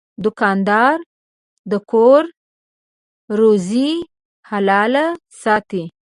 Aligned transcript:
دوکاندار 0.23 0.97
د 1.71 1.73
کور 1.91 2.23
روزي 3.39 3.89
حلاله 4.49 5.05
ساتي. 5.41 5.83